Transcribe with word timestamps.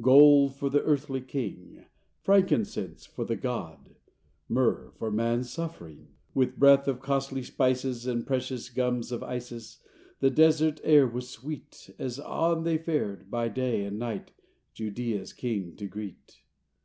Gold 0.00 0.54
for 0.54 0.70
the 0.70 0.82
earthly 0.84 1.20
king— 1.20 1.84
Frankincense 2.22 3.06
for 3.06 3.24
the 3.24 3.34
God— 3.34 3.96
Myrrh 4.48 4.92
for 4.92 5.10
man’s 5.10 5.50
suffering. 5.50 6.14
With 6.32 6.56
breath 6.60 6.86
of 6.86 7.00
costly 7.00 7.42
spices 7.42 8.06
And 8.06 8.24
precious 8.24 8.68
gums 8.70 9.10
of 9.10 9.24
Isis, 9.24 9.80
The 10.20 10.30
desert 10.30 10.80
air 10.84 11.08
was 11.08 11.28
sweet, 11.28 11.90
As 11.98 12.20
on 12.20 12.62
they 12.62 12.78
fared 12.78 13.32
by 13.32 13.48
day 13.48 13.82
and 13.84 13.98
night 13.98 14.30
Judea’s 14.74 15.32
King 15.32 15.74
to 15.74 15.88
greet. 15.88 16.44